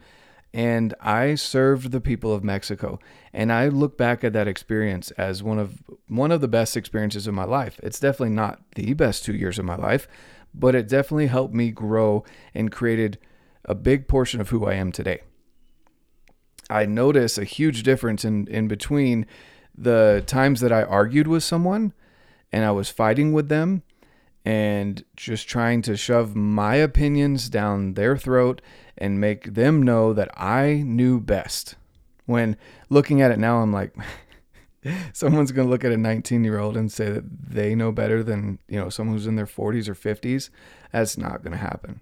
and 0.56 0.94
I 1.02 1.36
served 1.36 1.92
the 1.92 2.00
people 2.00 2.34
of 2.34 2.42
Mexico. 2.42 2.98
And 3.34 3.52
I 3.52 3.68
look 3.68 3.98
back 3.98 4.24
at 4.24 4.32
that 4.34 4.48
experience 4.48 5.12
as 5.12 5.44
one 5.44 5.60
of 5.60 5.84
one 6.08 6.32
of 6.32 6.40
the 6.40 6.48
best 6.48 6.78
experiences 6.78 7.28
of 7.28 7.34
my 7.34 7.44
life. 7.44 7.78
It's 7.84 8.00
definitely 8.00 8.36
not 8.36 8.62
the 8.76 8.94
best 8.94 9.26
2 9.26 9.36
years 9.36 9.60
of 9.60 9.66
my 9.66 9.76
life, 9.76 10.08
but 10.54 10.74
it 10.74 10.88
definitely 10.88 11.28
helped 11.28 11.54
me 11.54 11.72
grow 11.72 12.24
and 12.54 12.72
created 12.72 13.18
a 13.66 13.76
big 13.76 14.08
portion 14.08 14.40
of 14.40 14.50
who 14.50 14.66
I 14.66 14.74
am 14.76 14.92
today. 14.92 15.22
I 16.70 16.86
notice 16.86 17.38
a 17.38 17.44
huge 17.44 17.84
difference 17.84 18.26
in 18.26 18.48
in 18.48 18.68
between 18.68 19.26
the 19.78 20.24
times 20.26 20.62
that 20.62 20.72
I 20.72 20.84
argued 20.84 21.28
with 21.28 21.44
someone 21.44 21.94
and 22.52 22.64
I 22.64 22.72
was 22.72 22.90
fighting 22.90 23.34
with 23.34 23.50
them 23.50 23.84
and 24.46 25.04
just 25.16 25.50
trying 25.50 25.82
to 25.84 25.98
shove 25.98 26.36
my 26.36 26.76
opinions 26.76 27.50
down 27.50 27.96
their 27.96 28.16
throat 28.16 28.62
and 28.98 29.20
make 29.20 29.56
them 29.56 29.82
know 29.82 30.14
that 30.14 30.30
I 30.38 30.84
knew 30.86 31.20
best. 31.20 31.76
When 32.26 32.56
looking 32.90 33.22
at 33.22 33.32
it 33.32 33.40
now, 33.40 33.58
I'm 33.58 33.74
like, 33.74 33.96
someone's 35.14 35.52
going 35.52 35.68
to 35.68 35.72
look 35.72 35.84
at 35.84 35.92
a 35.92 35.98
19 35.98 36.44
year 36.44 36.60
old 36.60 36.78
and 36.78 36.92
say 36.92 37.10
that 37.10 37.24
they 37.52 37.74
know 37.76 37.92
better 37.92 38.24
than, 38.24 38.60
you 38.68 38.80
know, 38.80 38.90
someone 38.90 39.16
who's 39.16 39.28
in 39.28 39.36
their 39.36 39.48
40s 39.48 39.88
or 39.88 39.96
50s. 39.96 40.50
That's 40.92 41.18
not 41.18 41.44
going 41.44 41.54
to 41.54 41.58
happen. 41.58 42.02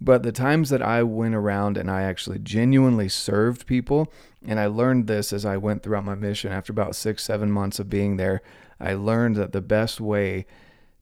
But 0.00 0.22
the 0.22 0.32
times 0.32 0.70
that 0.70 0.80
I 0.80 1.02
went 1.02 1.34
around 1.34 1.76
and 1.76 1.90
I 1.90 2.02
actually 2.02 2.38
genuinely 2.38 3.08
served 3.08 3.66
people, 3.66 4.10
and 4.44 4.58
I 4.58 4.66
learned 4.66 5.06
this 5.06 5.32
as 5.32 5.44
I 5.44 5.58
went 5.58 5.82
throughout 5.82 6.04
my 6.04 6.14
mission 6.14 6.52
after 6.52 6.72
about 6.72 6.96
six, 6.96 7.22
seven 7.22 7.52
months 7.52 7.78
of 7.78 7.90
being 7.90 8.16
there, 8.16 8.40
I 8.80 8.94
learned 8.94 9.36
that 9.36 9.52
the 9.52 9.60
best 9.60 10.00
way 10.00 10.46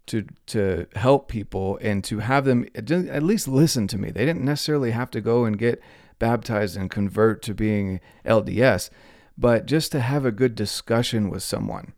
to 0.07 0.25
to 0.47 0.87
help 0.97 1.28
people 1.28 1.78
and 1.81 2.02
to 2.02 2.19
have 2.19 2.45
them 2.45 2.67
at 2.75 3.23
least 3.23 3.47
listen 3.47 3.87
to 3.88 3.99
me. 3.99 4.11
They 4.11 4.25
didn't 4.25 4.45
necessarily 4.45 4.90
have 4.90 5.11
to 5.12 5.21
go 5.21 5.45
and 5.45 5.59
get 5.59 5.81
baptized 6.19 6.76
and 6.76 6.90
convert 6.90 7.43
to 7.43 7.55
being 7.55 8.00
LDS, 8.25 8.90
but 9.37 9.67
just 9.67 9.93
to 9.93 10.00
have 10.00 10.25
a 10.25 10.33
good 10.33 10.55
discussion 10.55 11.31
with 11.31 11.43
someone. 11.43 11.93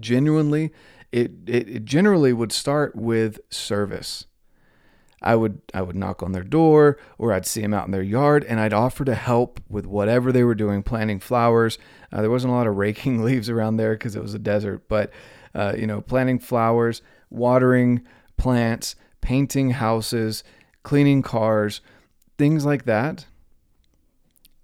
Genuinely, 0.00 0.72
it, 1.12 1.30
it, 1.46 1.68
it 1.68 1.84
generally 1.84 2.32
would 2.32 2.50
start 2.50 2.96
with 2.96 3.38
service. 3.50 4.26
I 5.24 5.34
would 5.34 5.60
I 5.72 5.82
would 5.82 5.96
knock 5.96 6.22
on 6.22 6.32
their 6.32 6.44
door 6.44 6.98
or 7.18 7.32
I'd 7.32 7.46
see 7.46 7.62
them 7.62 7.74
out 7.74 7.86
in 7.86 7.92
their 7.92 8.02
yard 8.02 8.44
and 8.44 8.60
I'd 8.60 8.74
offer 8.74 9.04
to 9.06 9.14
help 9.14 9.58
with 9.68 9.86
whatever 9.86 10.30
they 10.30 10.44
were 10.44 10.54
doing, 10.54 10.82
planting 10.82 11.18
flowers. 11.18 11.78
Uh, 12.12 12.20
there 12.20 12.30
wasn't 12.30 12.52
a 12.52 12.56
lot 12.56 12.66
of 12.66 12.76
raking 12.76 13.24
leaves 13.24 13.48
around 13.48 13.78
there 13.78 13.94
because 13.94 14.14
it 14.14 14.22
was 14.22 14.34
a 14.34 14.38
desert, 14.38 14.86
but 14.86 15.10
uh, 15.54 15.72
you 15.76 15.86
know, 15.86 16.00
planting 16.00 16.38
flowers, 16.38 17.00
watering 17.30 18.02
plants, 18.36 18.96
painting 19.20 19.70
houses, 19.70 20.44
cleaning 20.82 21.22
cars, 21.22 21.80
things 22.36 22.66
like 22.66 22.84
that. 22.84 23.26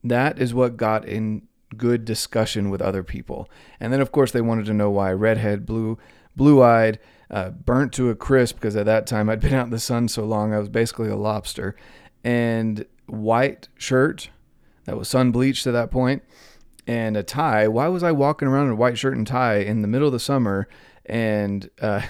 That 0.04 0.38
is 0.38 0.52
what 0.52 0.76
got 0.76 1.04
in 1.06 1.48
good 1.76 2.04
discussion 2.04 2.70
with 2.70 2.82
other 2.82 3.02
people. 3.02 3.48
And 3.78 3.92
then, 3.92 4.00
of 4.00 4.12
course, 4.12 4.32
they 4.32 4.40
wanted 4.40 4.66
to 4.66 4.74
know 4.74 4.90
why 4.90 5.12
redhead, 5.12 5.64
blue, 5.66 5.98
blue-eyed, 6.36 6.98
uh, 7.30 7.50
burnt 7.50 7.92
to 7.94 8.10
a 8.10 8.14
crisp 8.14 8.56
because 8.56 8.76
at 8.76 8.86
that 8.86 9.06
time 9.06 9.28
I'd 9.28 9.40
been 9.40 9.54
out 9.54 9.66
in 9.66 9.70
the 9.70 9.78
sun 9.78 10.08
so 10.08 10.24
long 10.24 10.52
I 10.52 10.58
was 10.58 10.68
basically 10.68 11.08
a 11.08 11.16
lobster, 11.16 11.76
and 12.24 12.84
white 13.06 13.68
shirt 13.76 14.30
that 14.84 14.96
was 14.96 15.08
sun 15.08 15.30
bleached 15.30 15.66
at 15.66 15.72
that 15.72 15.90
point, 15.90 16.22
and 16.86 17.16
a 17.16 17.22
tie. 17.22 17.68
Why 17.68 17.88
was 17.88 18.02
I 18.02 18.12
walking 18.12 18.48
around 18.48 18.66
in 18.66 18.72
a 18.72 18.76
white 18.76 18.98
shirt 18.98 19.16
and 19.16 19.26
tie 19.26 19.56
in 19.56 19.82
the 19.82 19.88
middle 19.88 20.08
of 20.08 20.12
the 20.12 20.20
summer? 20.20 20.68
And 21.06 21.70
uh, 21.80 22.02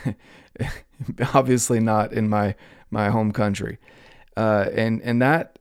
obviously 1.34 1.80
not 1.80 2.12
in 2.12 2.28
my 2.28 2.54
my 2.90 3.10
home 3.10 3.32
country. 3.32 3.78
Uh, 4.36 4.66
and 4.74 5.02
and 5.02 5.20
that 5.20 5.58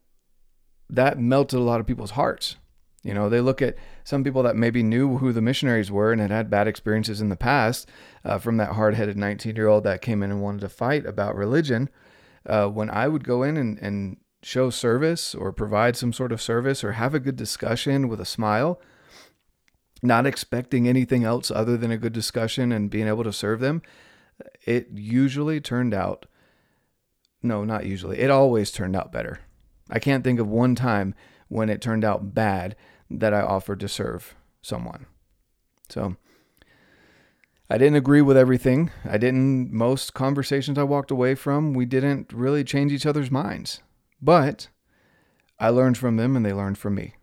that 0.90 1.20
melted 1.20 1.60
a 1.60 1.64
lot 1.64 1.80
of 1.80 1.88
people's 1.88 2.12
hearts. 2.12 2.56
You 3.04 3.14
know, 3.14 3.30
they 3.30 3.42
look 3.42 3.62
at 3.62 3.76
some 4.10 4.24
people 4.24 4.42
that 4.42 4.56
maybe 4.56 4.82
knew 4.82 5.18
who 5.20 5.32
the 5.32 5.40
missionaries 5.40 5.92
were 5.92 6.12
and 6.12 6.20
had 6.20 6.32
had 6.32 6.50
bad 6.50 6.68
experiences 6.68 7.22
in 7.22 7.30
the 7.30 7.36
past 7.36 7.88
uh, 8.26 8.40
from 8.40 8.58
that 8.58 8.72
hard-headed 8.72 9.16
19-year-old 9.16 9.84
that 9.84 10.02
came 10.02 10.24
in 10.24 10.32
and 10.32 10.42
wanted 10.42 10.62
to 10.62 10.68
fight 10.68 11.06
about 11.06 11.36
religion. 11.36 11.88
Uh, 12.44 12.68
when 12.68 12.90
I 12.90 13.08
would 13.08 13.24
go 13.24 13.44
in 13.44 13.56
and, 13.56 13.78
and 13.78 14.18
show 14.42 14.72
service 14.72 15.36
or 15.36 15.52
provide 15.52 15.96
some 15.96 16.12
sort 16.12 16.32
of 16.32 16.42
service 16.42 16.84
or 16.84 16.94
have 16.94 17.14
a 17.14 17.20
good 17.20 17.36
discussion 17.36 18.08
with 18.08 18.20
a 18.20 18.26
smile, 18.26 18.82
not 20.02 20.26
expecting 20.26 20.88
anything 20.88 21.24
else 21.24 21.52
other 21.52 21.78
than 21.78 21.92
a 21.92 21.98
good 21.98 22.14
discussion 22.14 22.72
and 22.72 22.90
being 22.90 23.08
able 23.08 23.24
to 23.24 23.32
serve 23.32 23.60
them, 23.60 23.84
it 24.66 24.88
usually 24.92 25.62
turned 25.62 25.94
out 25.94 26.26
no, 27.44 27.64
not 27.64 27.86
usually. 27.86 28.20
It 28.20 28.32
always 28.32 28.72
turned 28.72 28.96
out 28.96 29.12
better. 29.12 29.40
I 29.90 30.00
can't 30.00 30.24
think 30.24 30.40
of 30.40 30.48
one 30.48 30.76
time 30.76 31.14
when 31.48 31.70
it 31.70 31.80
turned 31.80 32.04
out 32.04 32.34
bad 32.34 32.76
that 33.10 33.34
I 33.34 33.42
offered 33.42 33.80
to 33.82 33.88
serve 33.88 34.36
someone. 34.62 35.06
So 35.90 36.16
I 37.70 37.78
didn't 37.78 37.96
agree 37.96 38.22
with 38.22 38.38
everything. 38.38 38.92
I 39.06 39.18
didn't, 39.18 39.72
most 39.72 40.14
conversations 40.14 40.78
I 40.78 40.84
walked 40.84 41.12
away 41.12 41.36
from, 41.36 41.74
we 41.74 41.86
didn't 41.86 42.32
really 42.34 42.64
change 42.64 42.92
each 42.92 43.06
other's 43.06 43.32
minds. 43.32 43.82
But 44.22 44.70
I 45.60 45.70
learned 45.70 45.98
from 45.98 46.18
them 46.18 46.36
and 46.36 46.46
they 46.46 46.54
learned 46.54 46.78
from 46.78 46.96
me. 46.96 47.16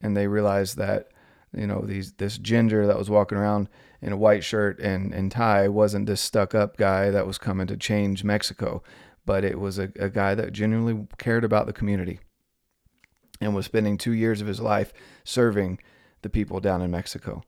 And 0.00 0.16
they 0.16 0.26
realized 0.26 0.76
that 0.76 1.08
you 1.56 1.66
know 1.66 1.80
these 1.80 2.12
this 2.14 2.36
ginger 2.38 2.86
that 2.86 2.98
was 2.98 3.08
walking 3.08 3.38
around 3.38 3.68
in 4.02 4.12
a 4.12 4.16
white 4.16 4.44
shirt 4.44 4.78
and, 4.80 5.14
and 5.14 5.30
tie 5.30 5.68
wasn't 5.68 6.06
this 6.06 6.20
stuck 6.20 6.54
up 6.54 6.76
guy 6.76 7.10
that 7.10 7.26
was 7.26 7.38
coming 7.38 7.66
to 7.68 7.76
change 7.76 8.24
Mexico, 8.24 8.82
but 9.24 9.44
it 9.44 9.58
was 9.58 9.78
a, 9.78 9.90
a 9.98 10.10
guy 10.10 10.34
that 10.34 10.52
genuinely 10.52 11.06
cared 11.18 11.44
about 11.44 11.66
the 11.66 11.72
community 11.72 12.20
and 13.44 13.54
was 13.54 13.66
spending 13.66 13.96
two 13.96 14.12
years 14.12 14.40
of 14.40 14.46
his 14.46 14.60
life 14.60 14.92
serving 15.24 15.78
the 16.22 16.30
people 16.30 16.60
down 16.60 16.82
in 16.82 16.90
Mexico. 16.90 17.44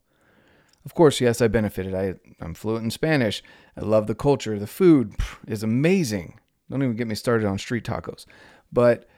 Of 0.85 0.95
course, 0.95 1.21
yes, 1.21 1.41
I 1.41 1.49
benefited. 1.49 1.95
I, 1.95 2.15
I'm 2.41 2.55
fluent 2.55 2.85
in 2.85 2.91
Spanish. 2.91 3.43
I 3.77 3.81
love 3.81 4.07
the 4.07 4.15
culture. 4.15 4.59
The 4.59 4.69
food 4.69 5.17
is 5.47 5.63
amazing. 5.63 6.39
Don't 6.71 6.83
even 6.83 6.97
get 6.97 7.09
me 7.09 7.15
started 7.17 7.47
on 7.47 7.59
street 7.59 7.85
tacos. 7.85 8.25
But 8.73 9.09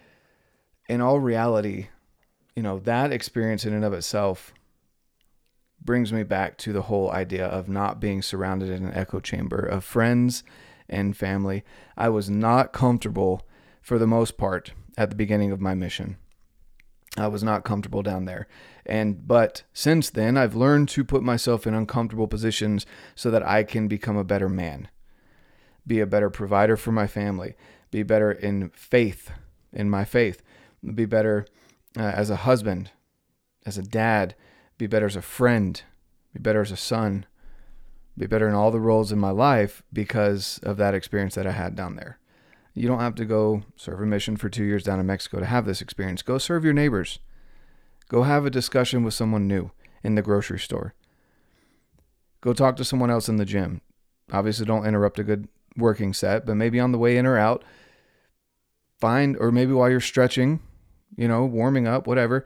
in 0.89 1.01
all 1.01 1.21
reality, 1.21 1.89
you 2.57 2.63
know, 2.63 2.79
that 2.81 3.13
experience 3.13 3.65
in 3.65 3.75
and 3.75 3.85
of 3.85 3.93
itself 3.93 4.55
brings 5.81 6.13
me 6.13 6.23
back 6.23 6.59
to 6.59 6.73
the 6.73 6.83
whole 6.83 7.11
idea 7.11 7.47
of 7.47 7.69
not 7.69 8.01
being 8.01 8.23
surrounded 8.23 8.71
in 8.71 8.85
an 8.85 8.95
echo 8.95 9.21
chamber 9.21 9.59
of 9.59 9.85
friends 9.85 10.43
and 10.89 11.17
family. 11.17 11.65
I 11.97 12.09
was 12.09 12.31
not 12.31 12.73
comfortable 12.73 13.47
for 13.83 13.99
the 13.99 14.07
most 14.07 14.37
part 14.37 14.73
at 14.97 15.11
the 15.11 15.17
beginning 15.17 15.53
of 15.53 15.61
my 15.61 15.75
mission. 15.75 16.17
I 17.19 17.29
was 17.29 17.43
not 17.43 17.65
comfortable 17.65 18.03
down 18.03 18.25
there. 18.25 18.47
And 18.87 19.27
but 19.27 19.63
since 19.73 20.11
then 20.11 20.37
I've 20.37 20.55
learned 20.55 20.89
to 20.91 21.05
put 21.05 21.23
myself 21.23 21.67
in 21.67 21.75
uncomfortable 21.75 22.29
positions 22.29 22.87
so 23.15 23.31
that 23.31 23.47
I 23.47 23.63
can 23.63 23.89
become 23.89 24.17
a 24.17 24.25
better 24.25 24.49
man. 24.49 24.89
Be 25.87 26.01
a 26.01 26.07
better 26.07 26.31
provider 26.31 26.77
for 26.77 26.93
my 26.93 27.07
family, 27.07 27.55
be 27.91 28.03
better 28.03 28.31
in 28.31 28.71
faith, 28.71 29.31
in 29.73 29.89
my 29.89 30.05
faith, 30.05 30.43
be 30.95 31.07
better 31.07 31.47
uh, 31.97 32.03
as 32.03 32.31
a 32.31 32.37
husband, 32.37 32.91
as 33.65 33.79
a 33.79 33.83
dad, 33.83 34.35
be 34.77 34.87
better 34.87 35.07
as 35.07 35.17
a 35.17 35.23
friend, 35.23 35.83
be 36.33 36.41
better 36.41 36.61
as 36.61 36.71
a 36.71 36.77
son, 36.77 37.27
be 38.17 38.27
better 38.27 38.49
in 38.49 38.55
all 38.55 38.71
the 38.71 38.81
roles 38.81 39.13
in 39.13 39.19
my 39.19 39.31
life 39.31 39.83
because 39.93 40.59
of 40.63 40.77
that 40.77 40.95
experience 40.95 41.35
that 41.37 41.47
I 41.47 41.53
had 41.53 41.75
down 41.75 41.97
there. 41.97 42.19
You 42.79 42.87
don't 42.87 43.01
have 43.01 43.17
to 43.17 43.25
go 43.25 43.63
serve 43.75 44.01
a 44.01 44.07
mission 44.07 44.37
for 44.37 44.49
two 44.49 44.65
years 44.65 44.85
down 44.85 45.01
in 45.01 45.07
Mexico 45.07 45.41
to 45.41 45.47
have 45.47 45.67
this 45.67 45.81
experience. 45.83 46.23
Go 46.23 46.39
serve 46.39 46.65
your 46.65 46.73
neighbors. 46.73 47.19
Go 48.09 48.23
have 48.23 48.47
a 48.47 48.51
discussion 48.51 49.03
with 49.03 49.15
someone 49.15 49.49
new 49.49 49.73
in 50.05 50.15
the 50.15 50.23
grocery 50.23 50.61
store. 50.61 50.95
Go 52.41 52.53
talk 52.53 52.77
to 52.77 52.85
someone 52.85 53.11
else 53.11 53.29
in 53.29 53.37
the 53.37 53.45
gym. 53.45 53.81
Obviously, 54.33 54.65
don't 54.65 54.87
interrupt 54.87 55.19
a 55.19 55.25
good 55.25 55.49
working 55.77 56.13
set, 56.13 56.47
but 56.47 56.55
maybe 56.55 56.79
on 56.79 56.93
the 56.93 56.99
way 56.99 57.17
in 57.17 57.27
or 57.27 57.37
out, 57.37 57.65
find, 59.01 59.37
or 59.39 59.51
maybe 59.51 59.73
while 59.73 59.91
you're 59.91 60.01
stretching, 60.01 60.61
you 61.17 61.27
know, 61.27 61.45
warming 61.45 61.89
up, 61.89 62.07
whatever, 62.07 62.45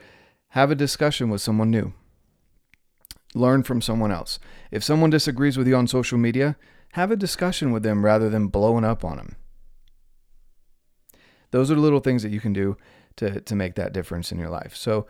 have 0.49 0.71
a 0.71 0.75
discussion 0.75 1.29
with 1.29 1.43
someone 1.43 1.71
new 1.71 1.93
learn 3.35 3.62
from 3.62 3.81
someone 3.81 4.12
else. 4.12 4.39
If 4.71 4.85
someone 4.85 5.11
disagrees 5.11 5.57
with 5.57 5.67
you 5.67 5.77
on 5.77 5.89
social 5.89 6.19
media, 6.19 6.57
have 6.93 7.11
a 7.11 7.17
discussion 7.17 7.73
with 7.73 7.83
them 7.83 8.05
rather 8.05 8.29
than 8.29 8.49
blowing 8.49 8.85
up 8.85 9.05
on 9.05 9.17
them. 9.17 9.37
Those 11.52 11.71
are 11.71 11.76
little 11.76 12.00
things 12.00 12.23
that 12.23 12.32
you 12.32 12.40
can 12.40 12.52
do 12.52 12.76
to, 13.16 13.40
to 13.40 13.54
make 13.54 13.76
that 13.76 13.92
difference 13.92 14.32
in 14.32 14.38
your 14.38 14.50
life. 14.50 14.75
So, 14.75 15.06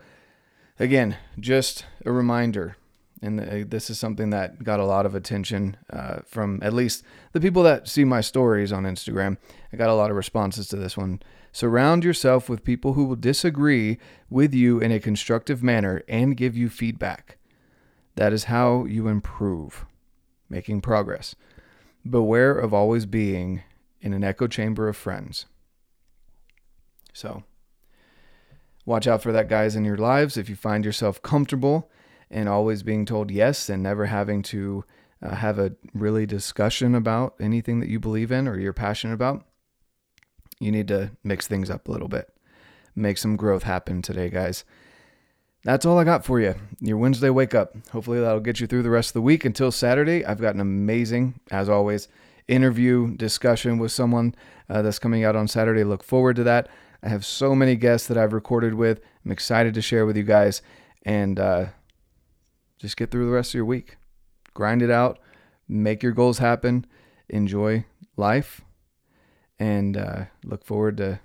again, 0.79 1.17
just 1.39 1.85
a 2.05 2.11
reminder, 2.11 2.77
and 3.21 3.39
uh, 3.39 3.65
this 3.67 3.89
is 3.89 3.97
something 3.97 4.29
that 4.29 4.63
got 4.63 4.79
a 4.79 4.85
lot 4.85 5.05
of 5.05 5.15
attention 5.15 5.77
uh, 5.89 6.19
from 6.25 6.59
at 6.61 6.73
least 6.73 7.03
the 7.31 7.41
people 7.41 7.63
that 7.63 7.87
see 7.87 8.03
my 8.03 8.21
stories 8.21 8.71
on 8.71 8.83
Instagram. 8.83 9.37
I 9.71 9.77
got 9.77 9.89
a 9.89 9.95
lot 9.95 10.11
of 10.11 10.17
responses 10.17 10.67
to 10.67 10.75
this 10.75 10.97
one. 10.97 11.21
Surround 11.53 12.03
yourself 12.03 12.49
with 12.49 12.63
people 12.63 12.93
who 12.93 13.05
will 13.05 13.15
disagree 13.15 13.97
with 14.29 14.53
you 14.53 14.79
in 14.79 14.91
a 14.91 14.99
constructive 14.99 15.63
manner 15.63 16.03
and 16.07 16.35
give 16.35 16.57
you 16.57 16.67
feedback. 16.67 17.37
That 18.15 18.33
is 18.33 18.45
how 18.45 18.85
you 18.85 19.07
improve, 19.07 19.85
making 20.49 20.81
progress. 20.81 21.35
Beware 22.07 22.51
of 22.51 22.73
always 22.73 23.05
being 23.05 23.63
in 24.01 24.13
an 24.13 24.23
echo 24.23 24.47
chamber 24.47 24.89
of 24.89 24.97
friends. 24.97 25.45
So, 27.13 27.43
Watch 28.85 29.07
out 29.07 29.21
for 29.21 29.31
that, 29.31 29.47
guys, 29.47 29.75
in 29.75 29.85
your 29.85 29.97
lives. 29.97 30.35
If 30.35 30.49
you 30.49 30.55
find 30.55 30.83
yourself 30.83 31.21
comfortable 31.21 31.89
and 32.29 32.49
always 32.49 32.83
being 32.83 33.05
told 33.05 33.31
yes 33.31 33.69
and 33.69 33.81
never 33.81 34.07
having 34.07 34.41
to 34.43 34.83
uh, 35.21 35.35
have 35.35 35.57
a 35.57 35.73
really 35.93 36.25
discussion 36.25 36.93
about 36.93 37.35
anything 37.39 37.79
that 37.79 37.89
you 37.89 37.99
believe 37.99 38.31
in 38.31 38.47
or 38.47 38.59
you're 38.59 38.73
passionate 38.73 39.13
about, 39.13 39.45
you 40.59 40.71
need 40.71 40.89
to 40.89 41.11
mix 41.23 41.47
things 41.47 41.69
up 41.69 41.87
a 41.87 41.91
little 41.91 42.09
bit. 42.09 42.33
Make 42.95 43.17
some 43.17 43.37
growth 43.37 43.63
happen 43.63 44.01
today, 44.01 44.29
guys. 44.29 44.65
That's 45.63 45.85
all 45.85 45.97
I 45.97 46.03
got 46.03 46.25
for 46.25 46.41
you. 46.41 46.55
Your 46.81 46.97
Wednesday 46.97 47.29
wake 47.29 47.55
up. 47.55 47.73
Hopefully, 47.91 48.19
that'll 48.19 48.41
get 48.41 48.59
you 48.59 48.67
through 48.67 48.83
the 48.83 48.89
rest 48.89 49.11
of 49.11 49.13
the 49.13 49.21
week. 49.21 49.45
Until 49.45 49.71
Saturday, 49.71 50.25
I've 50.25 50.41
got 50.41 50.55
an 50.55 50.59
amazing, 50.59 51.39
as 51.51 51.69
always, 51.69 52.09
interview 52.49 53.15
discussion 53.15 53.77
with 53.77 53.93
someone 53.93 54.35
uh, 54.69 54.81
that's 54.81 54.99
coming 54.99 55.23
out 55.23 55.37
on 55.37 55.47
Saturday. 55.47 55.85
Look 55.85 56.03
forward 56.03 56.35
to 56.35 56.43
that. 56.43 56.67
I 57.03 57.09
have 57.09 57.25
so 57.25 57.53
many 57.53 57.75
guests 57.75 58.07
that 58.07 58.17
I've 58.17 58.31
recorded 58.31 58.75
with. 58.75 59.01
I'm 59.25 59.31
excited 59.31 59.73
to 59.73 59.81
share 59.81 60.05
with 60.05 60.15
you 60.15 60.23
guys 60.23 60.61
and 61.05 61.37
uh, 61.37 61.65
just 62.79 62.95
get 62.95 63.11
through 63.11 63.25
the 63.25 63.33
rest 63.33 63.51
of 63.51 63.55
your 63.55 63.65
week. 63.65 63.97
Grind 64.53 64.81
it 64.81 64.89
out, 64.89 65.19
make 65.67 66.01
your 66.01 66.13
goals 66.13 66.37
happen, 66.37 66.85
enjoy 67.27 67.83
life, 68.15 68.61
and 69.59 69.97
uh, 69.97 70.25
look 70.45 70.63
forward 70.63 70.95
to 70.97 71.19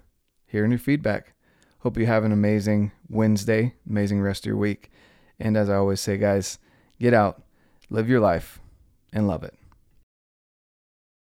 hearing 0.47 0.73
your 0.73 0.81
feedback. 0.81 1.35
Hope 1.81 1.97
you 1.97 2.07
have 2.07 2.25
an 2.25 2.33
amazing 2.33 2.91
Wednesday, 3.09 3.75
amazing 3.89 4.21
rest 4.21 4.43
of 4.43 4.47
your 4.47 4.57
week. 4.57 4.91
And 5.39 5.57
as 5.57 5.71
I 5.71 5.77
always 5.77 6.01
say, 6.01 6.19
guys, 6.19 6.59
get 7.01 7.15
out, 7.15 7.43
live 7.89 8.09
your 8.09 8.21
life, 8.21 8.59
and 9.13 9.29
love 9.29 9.45
it. 9.45 9.55